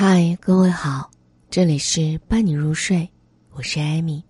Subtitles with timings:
[0.00, 1.10] 嗨，各位好，
[1.50, 3.10] 这里是伴你入睡，
[3.50, 4.22] 我是艾米，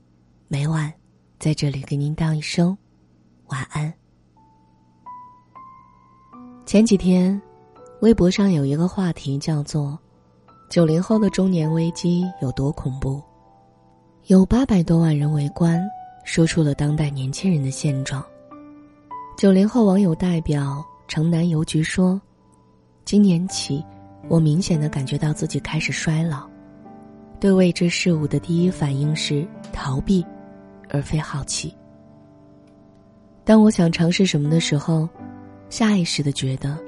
[0.49, 0.91] 每晚
[1.39, 2.75] 在这里给您道一声
[3.49, 3.93] 晚安。
[6.65, 7.39] 前几天，
[8.01, 9.99] 微博上有一个话题叫做
[10.73, 13.23] “九零后的中年危机有多恐怖”，
[14.29, 15.87] 有八百多万人围观，
[16.25, 18.25] 说出了当代年轻人的现状。
[19.37, 22.19] 九零后网友代表城南邮局说
[23.05, 23.85] ：“今年起。”
[24.29, 26.47] 我明显的感觉到自己开始衰老，
[27.41, 30.25] 对未知事物的第一反应是逃避，
[30.91, 31.75] 而非好奇。
[33.43, 35.09] 当我想尝试什么的时候，
[35.71, 36.79] 下意识的觉得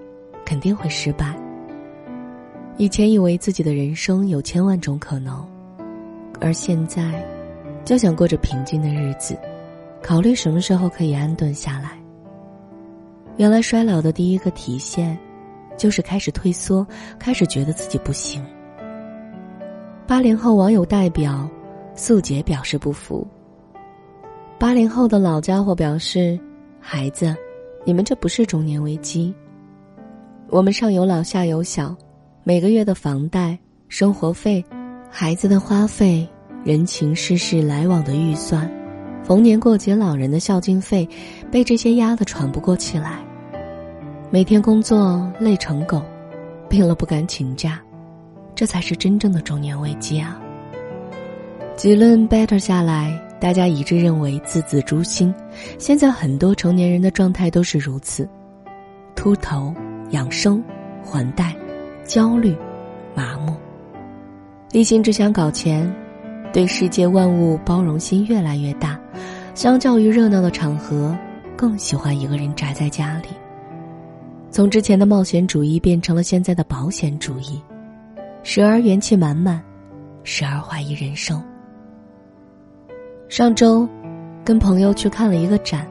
[0.45, 1.35] 肯定会失败。
[2.77, 5.43] 以前以为自己的人生有千万种可能，
[6.41, 7.27] 而现在
[7.85, 9.35] 就想过着平静的日子，
[10.03, 11.99] 考虑什么时候可以安顿下来。
[13.39, 15.19] 原来衰老的第一个体现。
[15.81, 16.87] 就是开始退缩，
[17.19, 18.45] 开始觉得自己不行。
[20.07, 21.49] 八零后网友代表
[21.95, 23.27] 素洁表示不服。
[24.59, 26.39] 八零后的老家伙表示
[26.79, 27.35] ：“孩子，
[27.83, 29.35] 你们这不是中年危机。
[30.51, 31.97] 我们上有老下有小，
[32.45, 33.59] 每个月的房贷、
[33.89, 34.63] 生活费、
[35.11, 36.29] 孩子的花费、
[36.63, 38.71] 人情世事来往的预算，
[39.25, 41.09] 逢年过节老人的孝敬费，
[41.51, 43.25] 被这些压得喘不过气来。”
[44.33, 46.01] 每天工作累成狗，
[46.69, 47.81] 病了不敢请假，
[48.55, 50.41] 这才是真正的中年危机啊！
[51.75, 55.35] 结论 better 下来，大家一致认为字字诛心。
[55.79, 58.29] 现在很多成年人的状态都是如此：
[59.17, 59.75] 秃头、
[60.11, 60.63] 养生、
[61.03, 61.53] 还贷、
[62.05, 62.57] 焦虑、
[63.17, 63.57] 麻木，
[64.71, 65.93] 一心只想搞钱，
[66.53, 68.97] 对世界万物包容心越来越大。
[69.57, 71.19] 相较于热闹的场合，
[71.57, 73.29] 更喜欢一个人宅在家里。
[74.51, 77.63] 从之前的冒险主义变成了现在的保险主义，
[78.43, 79.63] 时而元气满满，
[80.25, 81.41] 时而怀疑人生。
[83.29, 83.89] 上周，
[84.45, 85.87] 跟朋友去看了一个展，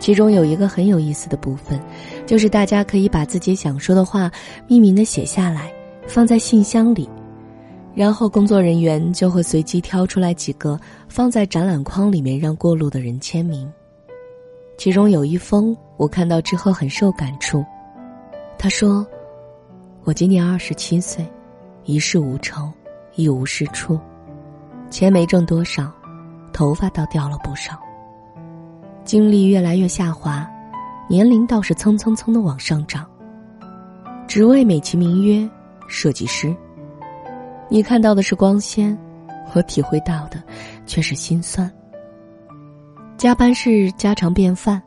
[0.00, 1.80] 其中有一个很有意思的部分，
[2.26, 4.28] 就是大家可以把自己想说的话
[4.68, 5.72] 匿名的写下来，
[6.08, 7.08] 放在信箱里，
[7.94, 10.76] 然后工作人员就会随机挑出来几个
[11.08, 13.72] 放在展览框里面，让过路的人签名。
[14.82, 17.64] 其中有一封，我看到之后很受感触。
[18.58, 19.06] 他说
[20.02, 21.24] ：“我今年二十七岁，
[21.84, 22.68] 一事无成，
[23.14, 23.96] 一无是处，
[24.90, 25.88] 钱没挣多少，
[26.52, 27.78] 头发倒掉了不少。
[29.04, 30.50] 精力越来越下滑，
[31.08, 33.08] 年龄倒是蹭蹭蹭的往上涨。
[34.26, 35.48] 职位美其名曰
[35.86, 36.52] 设计师，
[37.68, 38.98] 你看到的是光鲜，
[39.54, 40.42] 我体会到的
[40.86, 41.72] 却是心酸。”
[43.22, 44.82] 加班是家常便饭，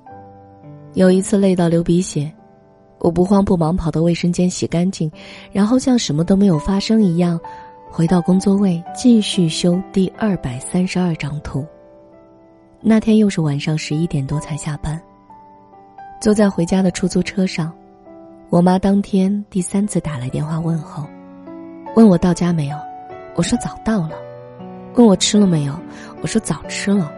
[0.94, 2.30] 有一次累到流鼻血，
[3.00, 5.10] 我不慌不忙跑到卫生间洗干净，
[5.54, 7.40] 然后像什么都没有发生一样，
[7.90, 11.66] 回到工作位继续修第二百三十二张图。
[12.82, 15.02] 那天又是晚上十一点多才下班，
[16.20, 17.72] 坐在回家的出租车上，
[18.50, 21.08] 我妈当天第三次打来电话问候，
[21.96, 22.76] 问我到家没有，
[23.36, 24.18] 我说早到了，
[24.96, 25.74] 问我吃了没有，
[26.22, 27.10] 我说早吃了。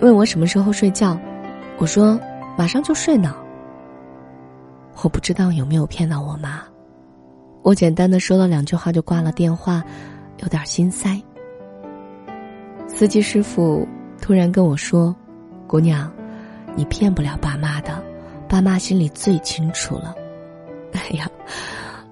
[0.00, 1.18] 问我什么时候睡觉，
[1.78, 2.18] 我说
[2.56, 3.34] 马上就睡呢。
[5.02, 6.62] 我不知道有没有骗到我妈，
[7.62, 9.82] 我简单的说了两句话就挂了电话，
[10.38, 11.20] 有点心塞。
[12.86, 13.86] 司机师傅
[14.20, 15.14] 突然跟我说
[15.66, 16.10] ：“姑娘，
[16.74, 18.02] 你骗不了爸妈的，
[18.48, 20.14] 爸妈心里最清楚了。”
[20.92, 21.28] 哎呀，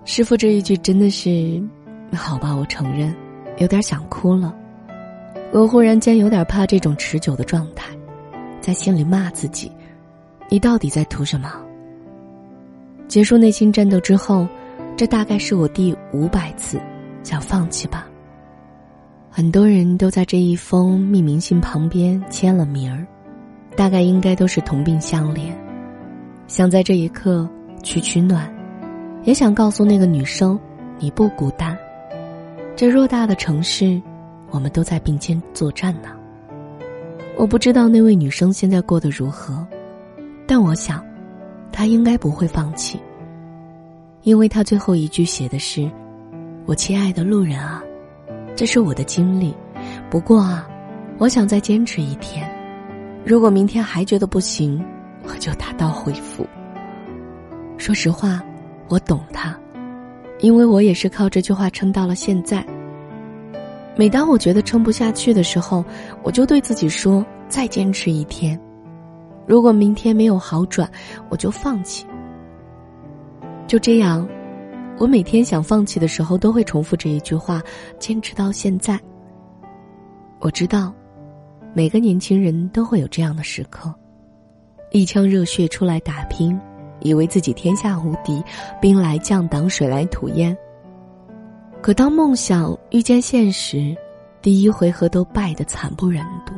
[0.05, 1.62] 师傅这一句真的是，
[2.15, 3.15] 好吧，我承认，
[3.59, 4.55] 有点想哭了。
[5.54, 7.87] 我忽然间有点怕这种持久的状态，
[8.60, 9.70] 在心里骂自己
[10.50, 11.54] ：“你到底在图什么？”
[13.06, 14.48] 结束内心战斗之后，
[14.97, 16.81] 这大概是我第五百次
[17.22, 18.09] 想放弃吧。
[19.31, 23.06] 很多人都在这一封匿名信旁边签了名儿，
[23.76, 25.53] 大概应该都是同病相怜，
[26.48, 27.48] 想在这一刻
[27.81, 28.53] 取取暖，
[29.22, 30.59] 也想告诉那个女生
[30.98, 31.78] ：“你不孤单。”
[32.75, 34.02] 这偌大的城市。
[34.55, 36.11] 我们都在并肩作战呢。
[37.37, 39.67] 我不知道那位女生现在过得如何，
[40.47, 41.05] 但我想，
[41.73, 43.01] 她应该不会放弃，
[44.23, 45.91] 因为她最后一句写的是
[46.67, 47.83] ：“我亲爱的路人啊，
[48.55, 49.53] 这是我的经历。
[50.09, 50.69] 不过啊，
[51.19, 52.49] 我想再坚持一天。
[53.27, 54.81] 如果明天还觉得不行，
[55.25, 56.47] 我就打道回府。”
[57.77, 58.41] 说实话，
[58.87, 59.59] 我懂她，
[60.39, 62.65] 因为我也是靠这句话撑到了现在。
[63.96, 65.85] 每当我觉得撑不下去的时候，
[66.23, 68.61] 我就对自己说：“再坚持一天。
[69.46, 70.91] 如果明天没有好转，
[71.29, 72.05] 我就放弃。”
[73.69, 74.29] 就这样，
[74.99, 77.62] 我每天想放弃的时候，都会重复这一句话，
[77.99, 78.99] 坚持到现在。
[80.41, 80.93] 我知道，
[81.73, 83.94] 每个年轻人都会有这样的时刻，
[84.91, 86.58] 一腔热血出来打拼，
[87.00, 88.43] 以为自己天下无敌，
[88.81, 90.56] 兵来将挡，水来土掩。
[91.84, 93.94] 可当梦想遇见现实，
[94.40, 96.54] 第一回合都败得惨不忍睹。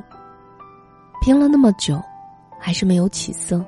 [1.20, 2.00] 拼了那么久，
[2.61, 3.61] 还是没有起色。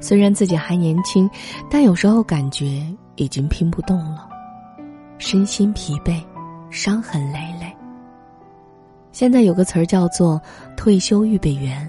[0.00, 1.30] 虽然自己还年轻，
[1.70, 2.84] 但有时候感觉
[3.14, 4.28] 已经拼不动了，
[5.16, 6.20] 身心疲惫，
[6.70, 7.72] 伤痕累累。
[9.12, 10.42] 现在有个词儿叫做
[10.76, 11.88] “退休预备员”，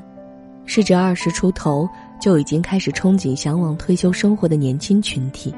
[0.68, 1.90] 是指二十出头
[2.22, 5.52] 就已经开始憧憬、向往退休生活的年轻群体。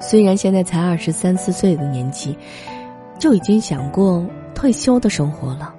[0.00, 2.36] 虽然现在才二十三四岁的年纪，
[3.18, 5.74] 就已经想过退休的生活了。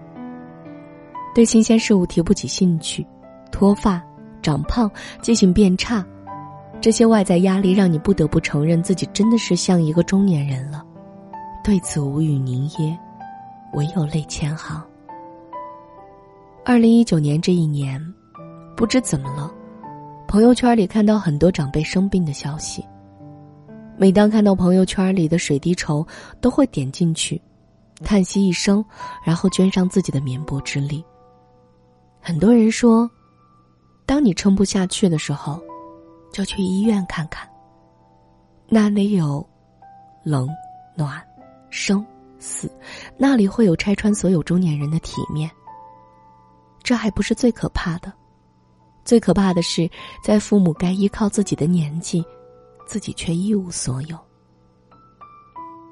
[1.36, 3.06] 对新鲜事物提不起兴趣，
[3.52, 4.02] 脱发。
[4.40, 4.90] 长胖、
[5.22, 6.06] 记性变差，
[6.80, 10.86] 这些外在压力让你不得不承认自己真的是像一个中年人了。
[11.66, 12.98] 对此无语凝噎，
[13.74, 14.82] 唯有泪千行。
[16.64, 18.02] 二零一九年这一年，
[18.78, 19.52] 不知怎么了，
[20.30, 22.86] 朋友圈里看到很多长辈生病的消息。
[23.98, 26.06] 每当看到朋友圈里的水滴筹，
[26.40, 27.42] 都会点进去，
[28.04, 28.84] 叹息一声，
[29.24, 31.04] 然后捐上自己的绵薄之力。
[32.22, 33.10] 很多人说。
[34.08, 35.62] 当你撑不下去的时候，
[36.32, 37.46] 就去医院看看。
[38.70, 39.46] 那里有
[40.24, 40.48] 冷、
[40.96, 41.22] 暖、
[41.70, 42.06] 生、
[42.40, 42.72] 死，
[43.18, 45.52] 那里会有拆穿所有中年人的体面。
[46.82, 48.14] 这还不是最可怕的，
[49.04, 49.92] 最可怕的是，
[50.24, 52.24] 在父母该依靠自己的年纪，
[52.88, 54.18] 自己却一无所有。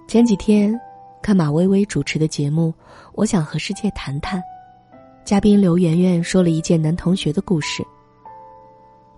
[0.07, 0.73] 前几天
[1.21, 2.73] 看马薇薇主持的节目
[3.13, 4.39] 《我想和世界谈谈》，
[5.23, 7.83] 嘉宾刘媛媛说了一件男同学的故事。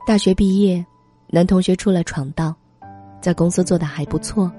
[0.06, 0.84] 大学毕业，
[1.28, 2.56] 男同学出来闯荡，
[3.22, 4.52] 在公司做的还不错，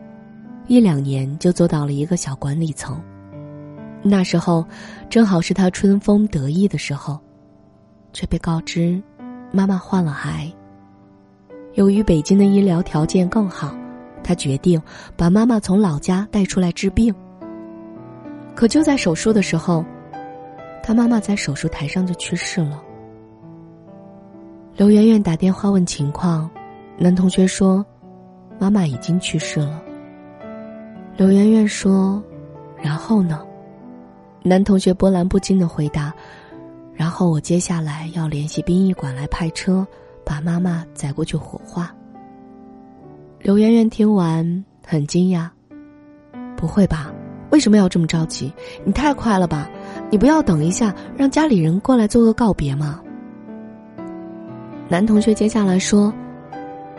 [0.66, 3.02] 一两年就做到了一个小管理层。
[4.02, 4.64] 那时候，
[5.08, 7.18] 正好是他春风得意的时候，
[8.12, 9.02] 却被告知
[9.50, 10.52] 妈妈患了癌。
[11.78, 13.72] 由于北京的医疗条件更好，
[14.24, 14.82] 他决定
[15.16, 17.14] 把妈妈从老家带出来治病。
[18.56, 19.84] 可就在手术的时候，
[20.82, 22.82] 他妈妈在手术台上就去世了。
[24.76, 26.50] 刘媛媛打电话问情况，
[26.96, 27.86] 男同学说
[28.58, 29.80] ：“妈妈已经去世了。”
[31.16, 32.20] 刘媛媛说
[32.82, 33.46] ：“然后呢？”
[34.42, 36.12] 男同学波澜不惊的回答
[36.92, 39.86] ：“然后我接下来要联系殡仪馆来派车，
[40.28, 41.90] 把妈妈载过去火化。”
[43.40, 45.48] 刘媛媛听完很惊讶
[46.54, 47.10] ：“不会吧？
[47.50, 48.52] 为什么要这么着急？
[48.84, 49.70] 你太快了吧？
[50.10, 53.00] 你不要等一下，让家里人过来做个告别吗？”
[54.86, 56.12] 男同学接下来说：“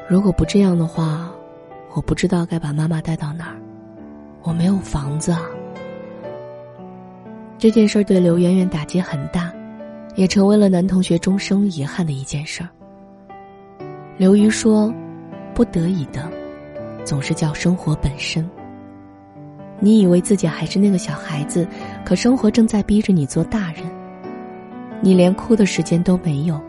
[0.09, 1.29] 如果不这样的话，
[1.93, 3.57] 我不知道该把妈妈带到哪儿。
[4.41, 5.41] 我没有房子啊。”
[7.59, 9.51] 这件事对刘媛媛打击很大，
[10.15, 12.69] 也成为了男同学终生遗憾的一件事儿。
[14.19, 14.93] 刘瑜说
[15.55, 16.29] ：“不得已的，
[17.05, 18.45] 总是叫生活本身。
[19.79, 21.65] 你以为自己还是那个小孩子，
[22.03, 23.85] 可生活正在逼着你做大人。
[24.99, 26.59] 你连哭的时间都没有。”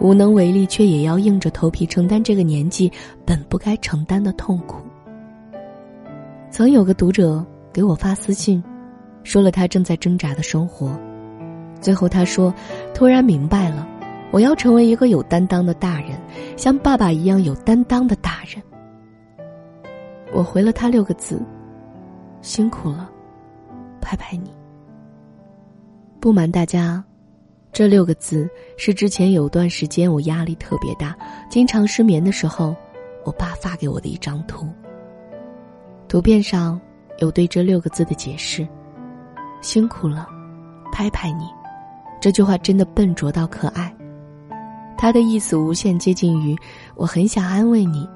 [0.00, 2.92] 无能为力，却也要硬着头皮承担这个年纪
[3.24, 4.82] 本不该承担的痛苦。
[6.50, 7.42] 曾有个读者
[7.72, 8.62] 给我发私信，
[9.22, 10.94] 说了他正在挣扎的生活。
[11.80, 12.52] 最后他说
[12.92, 13.86] ：“突然明白了，
[14.32, 16.18] 我要成为一个有担当的大人，
[16.56, 18.60] 像爸爸一样有担当的大人。”
[20.32, 21.40] 我回了他六个字
[22.40, 23.08] ：“辛苦了，
[24.00, 24.50] 拍拍你。”
[26.18, 27.04] 不瞒大家。
[27.72, 28.46] 这六个字
[28.76, 31.16] 是之前有段时间我压力特别大，
[31.48, 32.76] 经常失眠的时候，
[33.24, 34.68] 我爸发给我的一张图。
[36.06, 36.78] 图片上
[37.18, 38.68] 有对这六个字的解释
[39.62, 40.28] ：“辛苦了，
[40.92, 41.46] 拍拍你。”
[42.20, 43.90] 这句话真的笨拙到可爱，
[45.02, 46.56] 他的意思无限接近于
[46.94, 48.08] 我很想安慰你，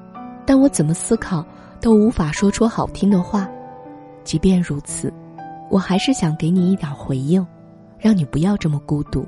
[0.45, 1.45] 但我怎么思考
[1.81, 3.45] 都无法说出好听的话。
[4.23, 5.11] 即便如此，
[5.69, 7.45] 我还是想给你一点回应，
[7.99, 9.27] 让你不要这么孤独。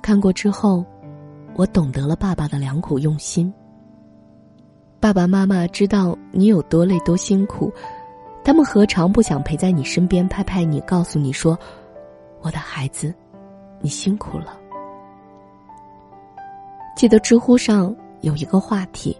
[0.00, 0.84] 看过之后，
[1.54, 3.52] 我懂得了爸爸的良苦用心。
[5.00, 7.72] 爸爸妈妈知道你有多累多辛苦，
[8.44, 11.58] 他们何尝不想陪在你身边，拍拍你，告诉你说
[12.40, 13.12] ：“我的孩子，
[13.80, 14.58] 你辛苦了。”
[16.96, 19.16] 记得知乎上有一个话题：“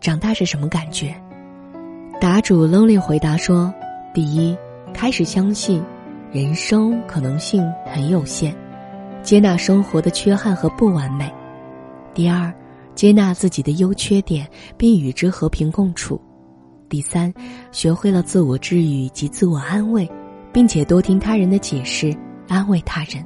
[0.00, 1.14] 长大是什么感觉？”
[2.20, 3.72] 答主 Lonely 回答说
[4.14, 4.56] ：“第一，
[4.92, 5.82] 开始相信，
[6.32, 8.54] 人生可能性很有限。”
[9.22, 11.30] 接纳生活的缺憾和不完美，
[12.14, 12.52] 第二，
[12.94, 16.18] 接纳自己的优缺点，并与之和平共处。
[16.88, 17.32] 第三，
[17.70, 20.10] 学会了自我治愈及自我安慰，
[20.52, 22.16] 并且多听他人的解释，
[22.48, 23.22] 安慰他人。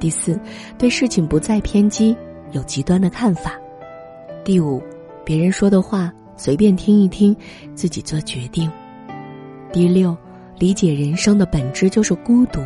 [0.00, 0.40] 第四，
[0.76, 2.16] 对事情不再偏激，
[2.54, 3.52] 有极端的看法。
[4.44, 4.80] 第五，
[5.24, 7.36] 别人说的话随便听一听，
[7.74, 8.70] 自己做决定。
[9.72, 10.16] 第六，
[10.58, 12.60] 理解人生的本质就是孤独。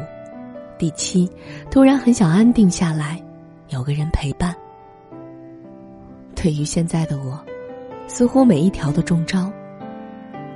[0.78, 1.28] 第七，
[1.71, 3.21] 突然很想安定下来，
[3.71, 4.54] 有个人陪伴。
[6.35, 7.40] 对于现在的我，
[8.07, 9.50] 似乎每一条都中招。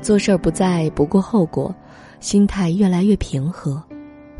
[0.03, 1.75] 做事儿不再不顾后果，
[2.21, 3.83] 心态越来越平和，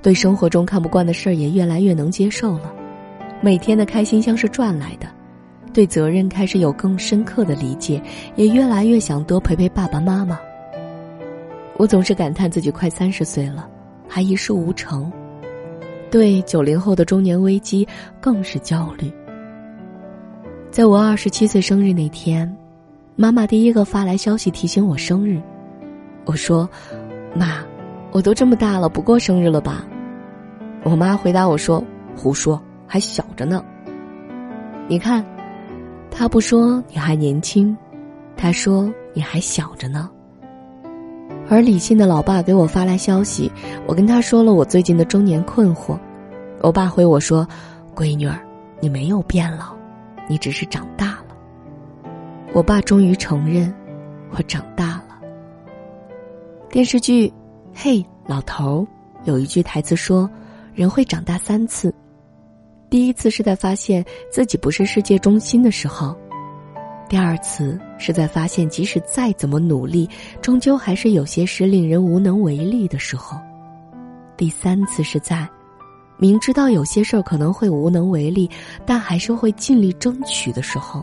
[0.03, 2.75] 对生活中看不惯的事儿也越来越能接受了。
[3.45, 5.09] 每天的开心像是赚来的，
[5.73, 8.01] 对责任开始有更深刻的理解，
[8.37, 10.39] 也越来越想多陪陪爸爸妈妈。
[11.77, 13.69] 我总是感叹自己快三十岁了，
[14.09, 15.11] 还一事无成，
[16.09, 17.87] 对九零后的中年危机
[18.21, 19.13] 更是焦虑。
[20.71, 22.57] 在我二十七岁生日那天，
[23.17, 25.43] 妈妈第一个发来消息提醒我生日。
[26.25, 26.71] 我说
[27.35, 27.65] ：“妈，
[28.13, 29.85] 我都这么大了，不过生日了吧？”
[30.85, 31.83] 我妈回答我说
[32.15, 33.65] ：“胡说，还小着呢。”
[34.87, 35.25] 你看，
[36.11, 37.75] 他不说你还年轻，
[38.37, 40.11] 他说你还小着呢。
[41.49, 43.51] 而理性的老爸给我发来消息，
[43.87, 45.99] 我跟他说了我最近的中年困惑。
[46.61, 47.49] 我爸回我说
[47.97, 48.39] ：“闺女儿，
[48.79, 49.75] 你没有变老，
[50.29, 51.35] 你只是长大了。”
[52.53, 53.75] 我爸终于承认，
[54.33, 55.19] 我长大了。
[56.69, 57.27] 电视剧
[57.73, 58.83] 《嘿，老头》
[59.25, 60.29] 有一句台词说
[60.75, 61.95] ：“人会长大三次，
[62.93, 66.15] 第一次是在发现自己不是世界中心的时候；
[67.09, 70.07] 第二次是在发现即使再怎么努力，
[70.43, 73.39] 终究还是有些事令人无能为力的时候；
[74.37, 75.49] 第三次是在
[76.19, 78.47] 明知道有些事儿可能会无能为力，
[78.85, 81.03] 但还是会尽力争取的时候。”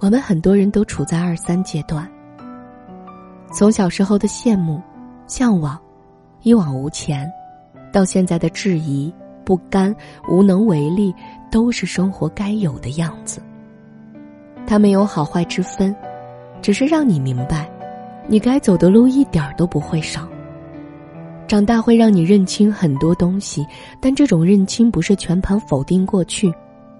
[0.00, 2.10] 我们很多人都处在二三阶段。
[3.52, 4.82] 从小时候的羡慕、
[5.28, 5.80] 向往、
[6.42, 7.30] 一往无前，
[7.92, 9.14] 到现在的质疑、
[9.44, 9.94] 不甘、
[10.28, 11.14] 无能为力，
[11.50, 13.40] 都是生活该有的样子。
[14.66, 15.94] 它没有好坏之分，
[16.62, 17.70] 只是让你明白，
[18.26, 20.26] 你该走的路一点都不会少。
[21.46, 23.66] 长大会让你认清很多东西，
[24.00, 26.52] 但这种认清不是全盘否定过去，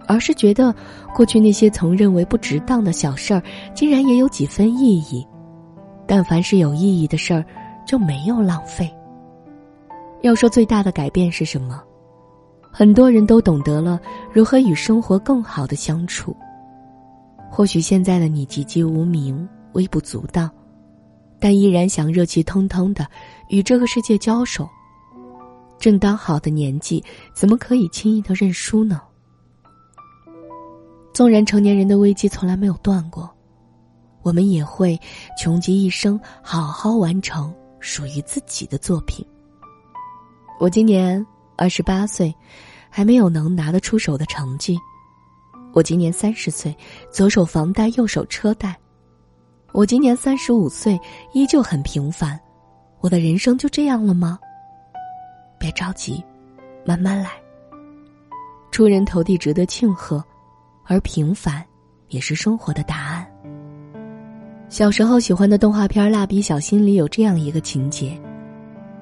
[0.06, 0.72] 而是觉得
[1.14, 3.42] 过去那些曾认为不值当的小事儿，
[3.74, 5.26] 竟然也有几分意义。
[6.06, 7.42] 但凡是有意义的事儿，
[7.86, 8.94] 就没有浪费。
[10.20, 11.82] 要说最大的改变是什么？
[12.76, 14.00] 很多人都懂得了
[14.33, 16.37] 如何与生活更好的相处。
[17.49, 20.50] 或许现在的你籍籍无名、微不足道，
[21.38, 23.07] 但依然想热气腾腾的
[23.49, 24.69] 与这个世界交手。
[25.78, 27.00] 正当好的年纪，
[27.33, 29.00] 怎么可以轻易的认输呢？
[31.12, 33.31] 纵然成年人的危机从来没有断过。
[34.23, 34.99] 我们也会
[35.40, 39.25] 穷极一生，好好完成属于自己的作品。
[40.59, 41.25] 我今年
[41.56, 42.34] 二十八岁，
[42.90, 44.78] 还没有能拿得出手的成绩。
[45.73, 46.76] 我今年三十岁，
[47.11, 48.76] 左手房贷，右手车贷。
[49.73, 51.00] 我今年三十五岁，
[51.32, 52.38] 依旧很平凡。
[53.00, 54.38] 我的人生就这样了吗？
[55.58, 56.23] 别着急，
[56.84, 57.30] 慢慢来。
[58.70, 60.25] 出人头地值得庆贺，
[60.84, 61.64] 而平凡
[62.08, 63.26] 也是生活的答案。
[64.68, 68.20] 小时候喜欢的动画片《蜡笔小新》里有这样一个情节：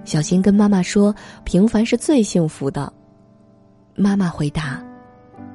[0.05, 2.93] 小新跟妈妈说，平凡是最幸福的。
[3.95, 4.83] 妈妈回答：“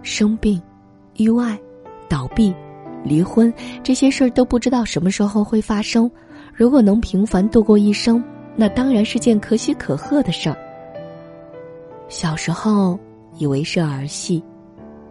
[0.01, 0.61] 生病、
[1.15, 1.57] 意外、
[2.07, 2.53] 倒闭、
[3.03, 6.09] 离婚这些事儿都不知道什么时候会发生。
[6.53, 8.23] 如果能平凡度过一生，
[8.55, 10.57] 那当然是件可喜可贺的事儿。”
[12.09, 12.97] 小时候
[13.37, 14.43] 以为是儿戏，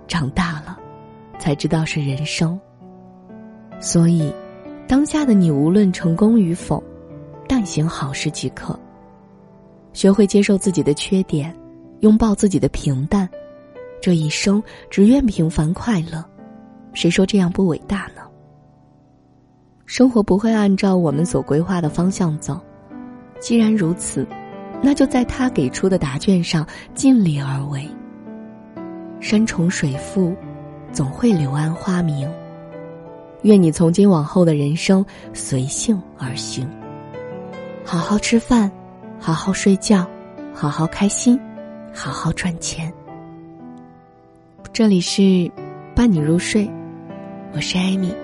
[0.08, 0.78] 长大了
[1.38, 2.58] 才知道是人生。
[3.80, 4.32] 所以。
[4.88, 6.80] 当下的你，无论成功与否，
[7.48, 8.78] 但行好事即可。
[9.96, 11.56] 学会接受自己的缺点，
[12.00, 13.26] 拥抱自己的平淡，
[13.98, 16.22] 这一生只愿平凡快乐。
[16.92, 18.20] 谁说这样不伟大呢？
[19.86, 22.60] 生活不会按照我们所规划的方向走，
[23.40, 24.26] 既然如此，
[24.82, 27.88] 那就在他给出的答卷上尽力而为。
[29.18, 30.36] 山重水复，
[30.92, 32.30] 总会柳暗花明。
[33.44, 36.68] 愿你从今往后的人生随性而行，
[37.82, 38.70] 好好吃饭，
[39.26, 40.08] 好好睡觉，
[40.54, 41.36] 好好开心，
[41.92, 42.92] 好好赚钱。
[44.72, 45.50] 这里是
[45.96, 46.70] 伴你入睡，
[47.52, 48.14] 我是艾米，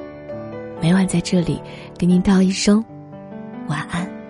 [0.80, 1.60] 每晚在这里
[1.98, 2.84] 给您道一声
[3.66, 4.21] 晚安。